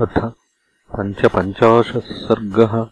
अथ 0.00 0.32
पञ्चपञ्चाशः 0.96 2.00
सर्गः 2.00 2.90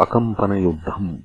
अकम्पनयुद्धम्। 0.00 1.18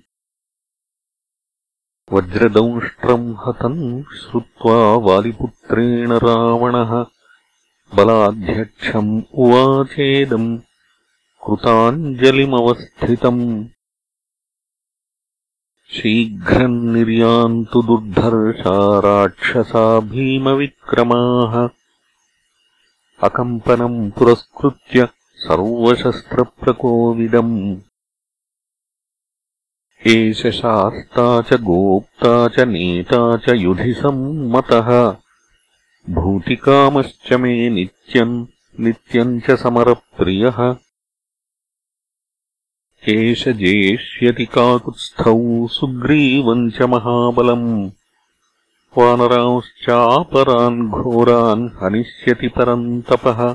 वज्रदंष्ट्रम् 2.13 3.36
हतम् 3.36 4.04
श्रुत्वा 4.04 4.96
वालिपुत्रेण 4.96 6.12
रावणः 6.12 7.05
बलाध्यक्षम् 7.96 9.21
उवाचेदम् 9.33 10.59
कृताञ्जलिमवस्थितम्। 11.45 13.68
शीघ्रम् 15.89 16.93
निर्यान्तु 16.93 17.82
दुर्धर्षा 17.82 19.00
राक्षसा 19.00 20.00
भीमविक्रमाः 20.00 21.70
अकम्पनम् 23.26 24.11
पुरस्कृत्य 24.11 25.07
सर्वशस्त्रप्रकोविदम्। 25.36 27.78
एष 30.07 30.47
शास्ता 30.47 31.42
च 31.42 31.54
गोप्ता 31.54 32.47
च 32.47 32.59
नेता 32.59 33.38
च 33.38 33.50
युधिसम्मतः। 33.50 35.17
भूतिकामश्च 36.09 37.33
मे 37.33 37.69
नित्यम् 37.69 38.45
नित्यम् 38.80 39.42
च 39.42 39.52
समरप्रियः। 39.52 40.75
एष 43.09 43.47
जेष्यति 43.47 44.45
काकुत्स्थौ 44.45 45.67
सुग्रीवम् 45.67 46.72
च 46.72 46.81
महाबलम् 46.81 47.92
वानरांश्चापरान् 48.97 50.89
घोरान् 50.89 51.69
हनिष्यति 51.83 52.47
परन्तपः 52.47 53.53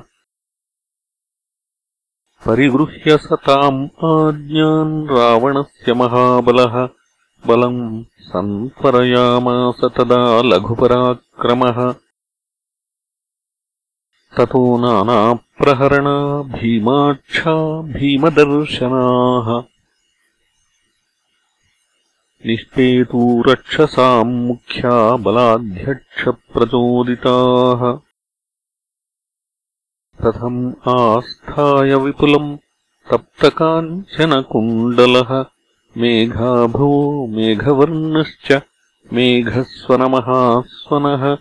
परिगृह्य 2.47 3.19
सताम् 3.19 3.84
आज्ञान् 3.84 5.08
रावणस्य 5.08 5.94
महाबलः। 5.94 6.88
बलम् 7.47 8.05
सन्त्वरयामास 8.20 9.80
तदा 9.84 10.42
लघुपराक्रमः। 10.42 11.94
ततो 14.36 14.78
नानाप्रहरणा 14.78 16.42
भीमाक्षा 16.42 17.82
भीमदर्शनाः 17.82 19.80
निष्पेतू 22.46 23.42
रक्षसाम् 23.42 24.46
मुख्या 24.46 25.16
बलाध्यक्षप्रचोदिताः। 25.16 27.98
कथम् 30.22 30.88
आस्थाय 30.88 31.94
विपुलम् 31.94 32.58
तप्तकाञ्चनकुण्डलः 33.10 35.44
मेघाभो 35.97 37.27
मेघवर्णश्च 37.27 38.60
मेघस्वनमहास्वनः। 39.12 41.38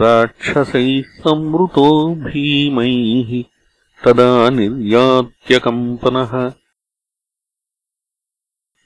राक्षसैः 0.00 1.02
संवृतो 1.02 2.14
भीमैः 2.14 3.44
तदा 4.04 4.50
निर्यात्यकम्पनः 4.50 6.52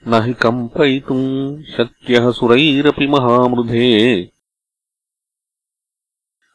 न 0.07 0.13
हि 0.13 0.33
कम्पयितुम् 0.33 1.63
शक्यः 1.63 2.31
सुरैरपि 2.31 3.07
महामृधे। 3.07 4.31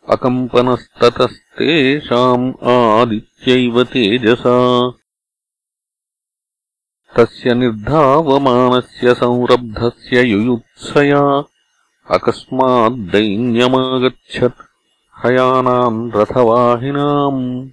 अकम्पनस्ततस्तेषाम् 0.09 2.65
आदित्यैव 2.65 3.85
तेजसा। 3.85 4.93
तस्य 7.17 7.55
निर्धावमानस्य 7.55 9.15
संरब्धस्य 9.15 10.23
युयुत्सया 10.23 11.45
अकस्माद्दैन्यमागच्छत् 12.11 14.63
हयानाम् 15.25 16.13
रथवाहिनाम्। 16.13 17.71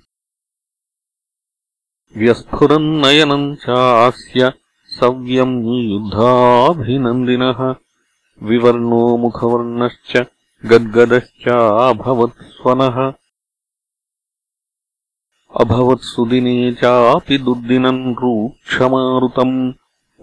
व्यस्फुरन्नयनम् 2.17 3.55
चास्य 3.55 4.53
सव्यम् 4.89 5.65
युद्धाभिनन्दिनः। 5.65 7.75
विवर्णो 8.43 9.17
मुखवर्णश्च 9.17 10.23
गद्गदश्चाभवत्स्वनः। 10.65 13.13
अभवत्सुदिने 15.61 16.73
चापि 16.73 17.37
दुर्दिनम् 17.37 18.15
रूक्षमारुतम्। 18.15 19.73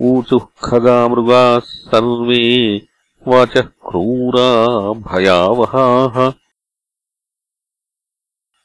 ऊचुः 0.03 0.41
खगामृगाः 0.65 1.59
सर्वे 1.59 2.83
वाचः 3.29 3.61
क्रूरा 3.61 4.93
भयावहाः। 4.93 6.33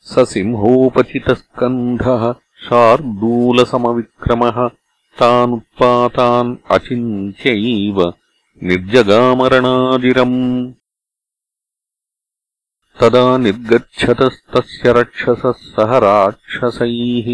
स 0.01 0.19
सिंहोपचितस्कन्धः 0.19 2.35
शार्दूलसमविक्रमः 2.57 4.69
तानुत्पातान् 5.19 6.51
अचिन्त्यैव 6.75 7.97
निर्जगामरणाजिरम् 8.69 10.39
तदा 13.01 13.25
निर्गच्छतस्तस्य 13.43 14.93
रक्षसः 14.97 15.53
सह 15.75 15.91
राक्षसैः 16.05 17.27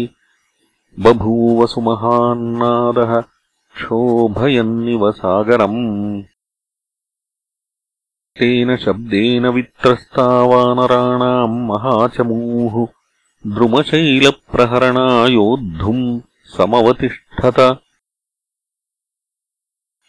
बभूवसुमहान्नादः 1.04 3.12
क्षोभयन्निव 3.76 5.02
सागरम् 5.20 5.80
तेन 8.38 8.68
शब्देन 8.84 9.44
वित्रस्तावानराणाम् 9.56 11.56
महाचमूः 11.68 12.74
द्रुमशैलप्रहरणायोद्धुम् 13.54 16.04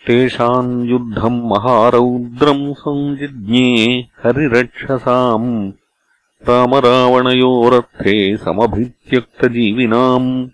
तेषाम् 0.07 0.85
युद्धम् 0.85 1.41
महारौद्रम् 1.41 2.73
सञ्जिज्ञे 2.73 4.07
हरिरक्षसाम् 4.23 5.71
रामरावणयोरर्थे 6.49 8.37
समभित्यक्तजीविनाम्। 8.37 10.47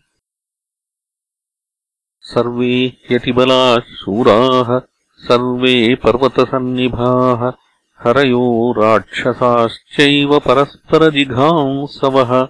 सर्वे 2.22 2.98
ह्यतिबलाः 3.10 3.80
शूराः 3.80 4.82
सर्वे 5.18 5.96
पर्वतसन्निभाः 5.96 7.52
हरयो 8.00 8.74
राक्षसाश्चैव 8.78 10.40
परस्परजिघांसवः 10.40 12.48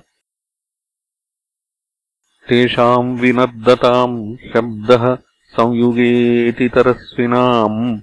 तेषाम् 2.49 3.19
विनर्दताम् 3.19 4.35
शब्दः 4.35 5.17
संयुगेतितरस्विनाम् 5.47 7.99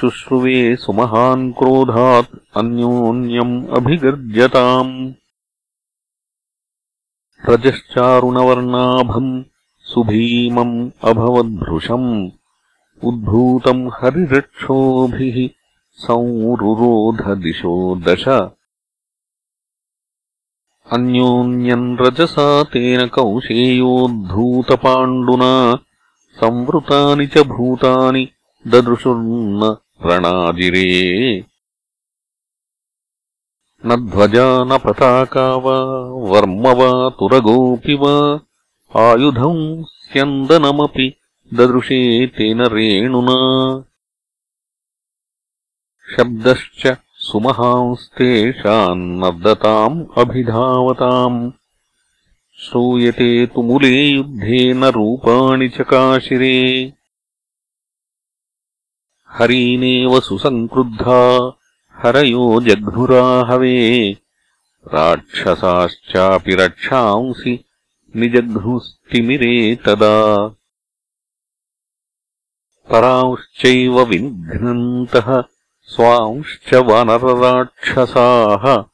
शुश्रुवे 0.00 0.76
सुमहान् 0.76 1.52
क्रोधात् 1.52 2.56
अन्योन्यम् 2.56 3.66
अभिगर्जताम्। 3.66 5.12
रजश्चारुणवर्णाभम् 7.50 9.42
सुभीमम् 9.80 10.90
अभवद्भृशम्। 11.04 12.30
उद्भूतम् 13.04 13.88
हरिरक्षोभिः 13.88 15.50
संरुरोधदिशो 15.92 17.96
दश 17.96 18.24
अन्योन्यम् 20.92 21.96
रजसा 22.00 22.46
तेन 22.72 23.00
कौशेयोद्धूतपाण्डुना 23.14 25.52
संवृतानि 26.40 27.26
च 27.26 27.44
भूतानि 27.52 28.24
ददृशुर्न 28.66 29.62
रणाजिरे 30.06 30.90
न 33.86 33.96
ध्वजा 34.10 34.48
न 34.64 34.78
पताका 34.84 35.46
वा 35.64 35.76
वर्म 36.32 36.64
वा 36.80 36.90
तुरगोऽपि 37.18 37.94
वा 38.02 38.14
आयुधम् 39.04 39.64
स्यन्दनमपि 40.04 41.06
ददृशे 41.54 42.00
तेन 42.36 42.60
रेणुना। 42.76 43.38
शब्दश्च 46.16 46.82
सुमहांस्तेषान्नर्दताम् 47.24 50.18
अभिधावताम्। 50.18 51.50
श्रूयते 52.58 53.46
तुमुले 53.46 54.06
युद्धे 54.06 54.74
न 54.74 54.84
रूपाणि 54.84 55.68
चकाशिरे 55.68 56.92
हरीनेव 59.30 60.20
सुसङ्क्रुद्धा 60.20 61.52
हरयो 61.94 62.60
जघ्नुराहवे। 62.60 64.16
राक्षसाश्चापि 64.94 66.54
रक्षांसि 66.54 67.64
निजघ्नुस्तिमिरे 68.16 69.76
तदा। 69.76 70.56
परांश्चैव 72.90 74.04
विनिघ्नन्तः 74.04 75.42
स्वांश्च 75.86 76.74
वानरराक्षसाः 76.74 78.84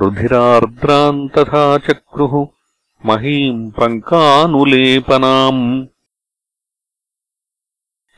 रुधिरार्द्राम् 0.00 1.28
तथा 1.28 1.78
चक्रुः 1.78 2.46
महीम् 3.06 3.72
पङ्कानुलेपनाम् 3.72 5.86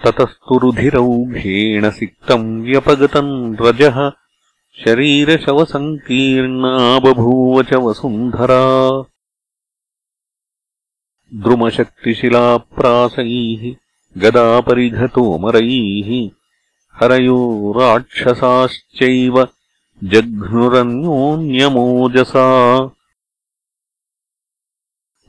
ततस्तु 0.04 0.58
रुधिरौघेण 0.58 1.90
सिक्तम् 1.90 2.62
व्यपगतम् 2.62 3.56
रजः। 3.60 4.12
शरीरशवसङ्कीर्णा 4.84 6.98
बभूव 6.98 7.62
च 7.62 7.74
वसुन्धरा। 7.74 9.04
द्रुमशक्तिशिलाप्रासैः 11.34 13.76
गदापरिघतोमरैः 14.22 16.41
हरयो 17.00 17.72
राक्षसाश्चैव 17.76 19.48
जघ्नुरन्योन्यमोजसा। 20.04 22.46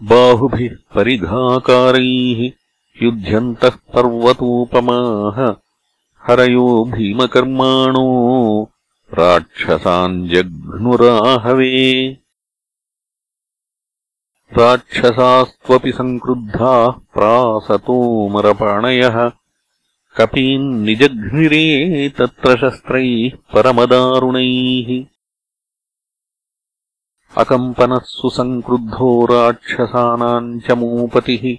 बाहुभिः 0.03 0.75
परिघाकारैः 0.95 2.51
युध्यन्तः 3.03 3.69
पर्वतोपमाः 3.69 5.55
हरयो 6.27 6.85
भीमकर्माणो 6.85 8.07
राक्षसान् 9.13 10.29
जघ्नुराहवे। 10.29 12.17
राक्षसास्त्वपि 14.57 15.91
सङ्क्रुद्धाः 15.91 16.99
प्रासतोमरपाणयः 17.13 19.31
कपीन् 20.17 20.83
निजघ्निरे 20.83 22.09
तत्र 22.09 22.57
शस्त्रैः 22.57 23.31
परमदारुणैः। 23.53 25.05
अकम्पनः 27.37 27.97
सुसङ्क्रुद्धो 27.97 29.25
राक्षसानाम् 29.25 30.61
च 30.61 30.71
मूपतिः। 30.71 31.57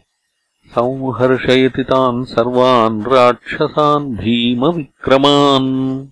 संहर्षयति 0.70 1.82
तान् 1.82 2.24
सर्वान् 2.24 3.04
राक्षसान् 3.04 4.16
भीमविक्रमान्। 4.16 6.08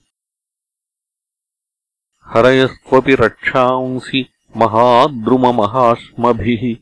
हरयस्त्वपि 2.27 3.15
रक्षांसि 3.15 4.27
महाद्रुममहाश्मभिः 4.57 6.82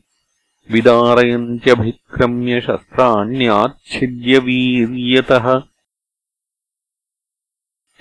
विदारयन्त्यभिक्रम्य 0.71 2.61
शस्त्राण्याच्छिद्य 2.61 4.37
वीर्यतः 4.37 5.63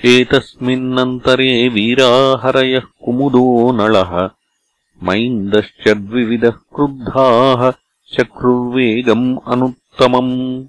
एतस्मिन्नन्तरे 0.05 1.69
वीराहरयः 1.69 2.81
कुमुदो 2.81 3.73
नलः। 3.73 4.31
मैन्दश्च 5.03 5.89
द्विविधः 5.89 6.51
क्रुद्धाः 6.51 7.73
चक्रुर्वेगम् 8.17 9.39
अनुत्तमम्। 9.47 10.67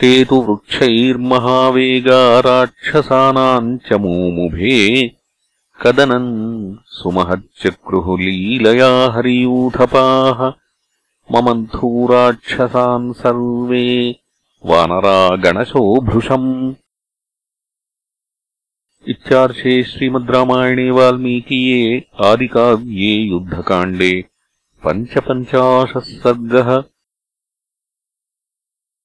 ते 0.00 0.24
तु 0.24 0.36
वृक्षैर्महावेगा 0.36 2.40
राक्षसानाम् 2.40 3.78
च 3.78 3.92
मोमुभे 3.92 5.17
कदनम् 5.82 6.30
सुमहच्चक्रुः 6.98 8.06
लीलया 8.20 8.88
हरियूथपाः 9.14 10.40
ममन्थूराक्षसान् 11.34 13.12
सर्वे 13.20 13.84
वानरागणशो 14.70 15.82
भृशम् 16.08 16.48
इत्यार्षे 19.14 19.82
श्रीमद् 19.90 20.30
रामायणे 20.36 20.90
वाल्मीकीये 20.98 21.80
आदिकाव्ये 22.30 23.14
युद्धकाण्डे 23.28 24.12
पञ्चपञ्चाशः 24.84 26.10
सर्गः 26.24 26.72